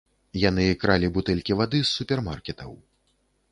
[0.43, 2.71] Яны кралі бутэлькі вады з супермаркетаў.